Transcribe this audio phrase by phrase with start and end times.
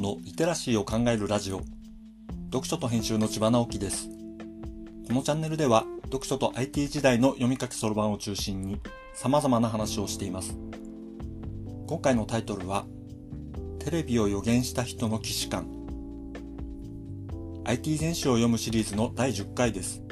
[0.00, 1.60] のリテラシーを考えるラジオ。
[2.46, 4.08] 読書と編集の千葉直樹です。
[5.06, 8.80] このチャンネルでは読書と IT 時代の読み書きそろばんを中心に
[9.14, 10.56] 様々な話をしています。
[11.86, 12.86] 今回のタイトルは
[13.78, 15.66] テレビを予言した人の既視感。
[17.64, 20.02] IT 全史を読むシリーズの第10回です。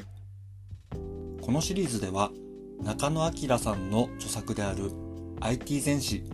[1.41, 2.31] このシリーズでは
[2.83, 4.93] 中野明さんの著作である
[5.41, 6.25] IT 全史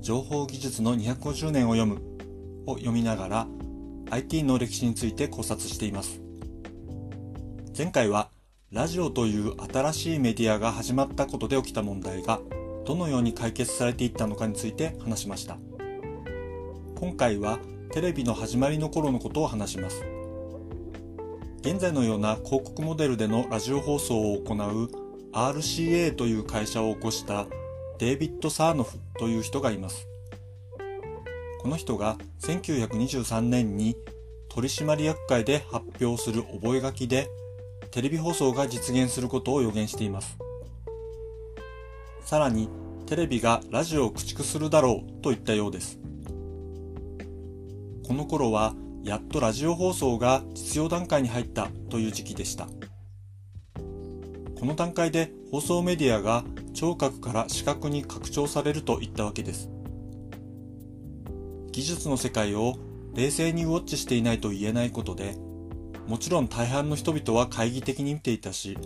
[0.00, 2.11] 情報技術の250年を読む
[2.66, 3.46] を読みながら
[4.10, 6.20] IT の歴史について考察しています。
[7.76, 8.30] 前回は
[8.70, 12.40] ラジオという新しいメディアが始まったことで起きた問題が
[12.84, 15.58] どのように解決されていったのかについて話しました。
[16.96, 17.58] 今回は
[17.92, 20.04] テレビの始まりの頃のことを話します。
[21.60, 24.90] 現在のような広告モデルでのラジオ放送を行う
[25.32, 27.46] RCA という会社を起こした
[27.98, 30.11] デイビッド・サーノフという人がいます。
[31.62, 33.96] この人が1923年に
[34.48, 37.28] 取締役会で発表する覚書で
[37.92, 40.36] テレビ放送が実現することを予言しています。
[42.24, 42.68] さらに
[43.06, 46.00] テレビがラジオを駆逐するだろうと言ったようです。
[48.08, 48.74] この頃は
[49.04, 52.66] やっとラジオ放送が実用段階に入ったという時期でした。
[54.58, 56.42] この段階で放送メディアが
[56.74, 59.70] 聴覚から視覚に拡張されるといったわけです。
[61.72, 62.76] 技術の世界を
[63.14, 65.36] 冷静にウォッチしていないと言えないことで、
[66.06, 68.76] もちろん大半の人々は懐疑的に見ていたし、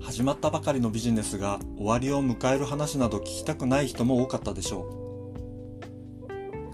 [0.00, 5.02] 始まったばかりのビジネスが終わりを迎える話など聞きたくない人も多かったでしょう。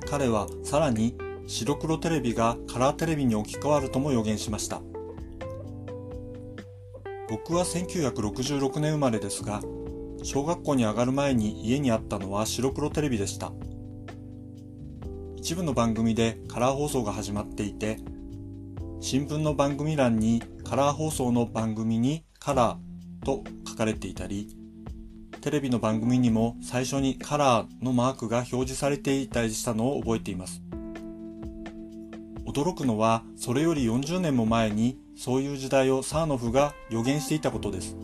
[0.07, 4.81] 彼はさらに白黒テレビがカラーテレビに置き換わるとも予言しました。
[7.31, 9.63] 僕は1966年生まれですが、
[10.23, 13.53] 小学校に上がる前に家にあったのは白黒テレビでした。
[15.49, 17.97] 一部の番組でカラー放送が始まっていて、
[19.01, 24.55] 新聞の番組欄にカラー放送の番組にカラーと書かれていたり、
[25.41, 30.61] テレビの番組にも最初にカラーのマークが表示されていたりしたのを覚えています。
[32.45, 37.97] 驚くのはそれより40年も前にそういう時代をサーノフが予言していたことです。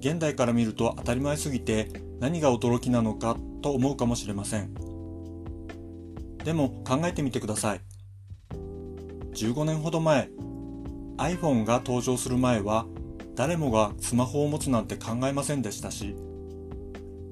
[0.00, 4.91] 現代から見ると当たり前すぎて何が驚きなのかと思うかもしれません。
[6.44, 7.80] でも考えてみてください。
[9.34, 10.28] 15年ほど前、
[11.16, 12.86] iPhone が登場する前は
[13.34, 16.16] 誰もがスマホを持つなんて考えませんでしたし、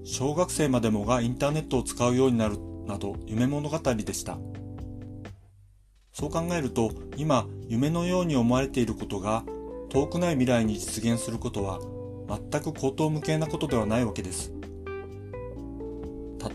[0.04, 4.38] 小学生までもがインターネットを使うようになるなど夢物語でした。
[6.12, 9.44] そう考えると今夢のように思われていることが
[9.88, 11.80] 遠くない未来に実現することは
[12.50, 14.52] 全く口頭無形なことではないわけです。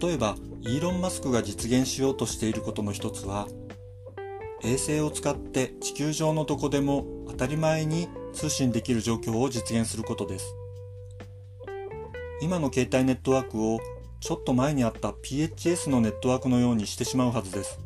[0.01, 0.35] 例えば
[0.67, 3.47] イーロン・マスクが実現しようとしていることの一つは
[4.63, 10.55] 衛星を使って地球上のどこでも当たり前に通信できる状況を実現することです。
[12.41, 13.79] 今の携帯ネットワークを
[14.19, 17.79] ちょっと前にあった PHS のネットワークのようにしてしまうはずです。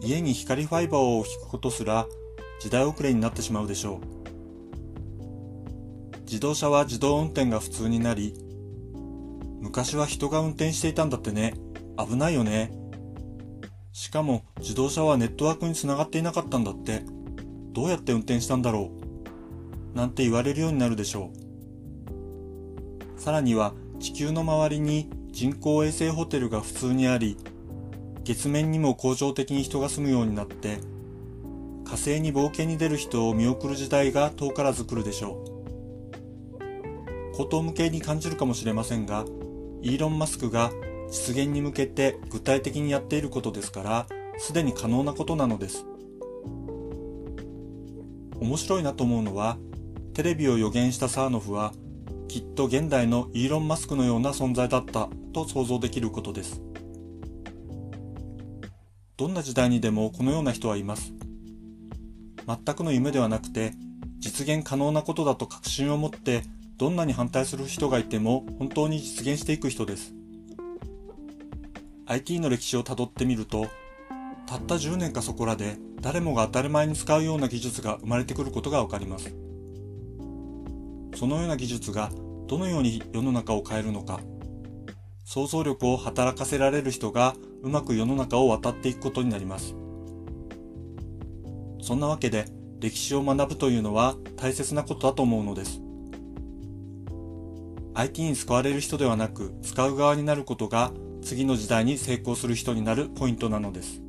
[0.00, 2.06] 家に光ファイバーを引くことすら
[2.60, 4.18] 時代遅れになってしまうでしょう。
[6.22, 8.34] 自動車は自動運転が普通になり、
[9.60, 11.54] 昔は人が運転していたんだってね。
[11.98, 12.72] 危ないよね。
[13.92, 17.02] しかも自動車はネットワークにつながっていなかったんだって。
[17.72, 18.90] どうやって運転したんだろ
[19.94, 19.96] う。
[19.96, 21.32] なんて言われるようになるでしょ
[23.16, 23.20] う。
[23.20, 27.36] さらには地球の周りに人工衛星ホテルが普通にあり、
[28.24, 30.78] 月面にも恒常的に人が住むようになって、
[31.84, 35.42] 火星に冒険に出る人を見送る時代が遠からず来るでしょ
[37.32, 37.34] う。
[37.34, 39.24] 口頭向けに感じるかもしれませんが、
[39.82, 40.70] イーロン・マスクが
[41.10, 44.06] 実現に向けて具体的にやっていることですから、
[44.38, 45.86] すでに可能なことなのです。
[48.40, 49.58] 面白いなと思うのは、
[50.14, 51.72] テレビを予言したサーノフは、
[52.28, 56.62] きっと現代のイーロン・マスクのような存在だったと想像できることです。
[59.16, 61.12] どんな時代にでもこのような人はいます。
[62.46, 63.72] 全くの夢ではなくて、
[64.20, 66.42] 実現可能なことだと確信を持って、
[66.78, 70.14] どんなに反対する人がいても本当に実現していく人です。
[72.06, 73.66] IT の歴史をたどってみると、
[74.46, 79.34] たった10年かそこらで誰もが当たり前に使うような技術が生まれてくることがわかります。
[81.16, 82.10] そのような技術が
[82.46, 84.20] どのように世の中を変えるのか、
[85.24, 89.74] 想像力を働かせられる人がうまく世の中を渡っていくことになります。
[91.82, 92.44] そんなわけで
[92.78, 95.82] 歴史を学ぶというのは大切なことだと思うのです。
[97.98, 104.00] IT に使われる人ではなく使う側になることが次の時代に成功する人になるポイントなのです。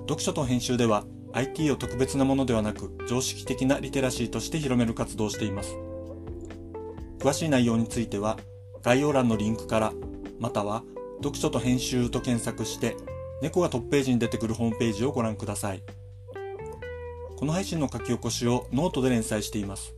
[0.00, 5.74] 読書と編集では IT を特別なものではなく常識的なリテラシーとして広める活動をしています。
[7.18, 8.38] 詳しい内容については
[8.82, 9.94] 概要欄のリンクから
[10.38, 10.82] または
[11.22, 12.94] 読書と編集と検索して
[13.40, 15.82] 猫がトップページに出てくるホームページをご覧ください。
[17.38, 19.97] この配信の書き起こしをノートで連載しています。